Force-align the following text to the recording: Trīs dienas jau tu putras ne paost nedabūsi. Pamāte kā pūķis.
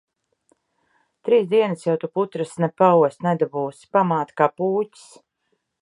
Trīs 1.27 1.45
dienas 1.51 1.85
jau 1.89 1.95
tu 2.05 2.09
putras 2.19 2.55
ne 2.65 2.71
paost 2.83 3.23
nedabūsi. 3.29 3.91
Pamāte 3.99 4.39
kā 4.43 4.53
pūķis. 4.63 5.07